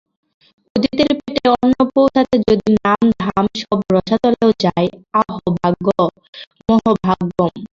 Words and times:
ক্ষুধিতের 0.65 1.11
পেটে 1.19 1.43
অন্ন 1.55 1.75
পৌঁছাতে 1.93 2.35
যদি 2.47 2.67
নাম 2.79 3.01
ধাম 3.21 3.45
সব 3.61 3.79
রসাতলেও 3.93 4.51
যায়, 4.63 4.87
অহোভাগ্য-মহোভাগ্যম্। 5.21 6.09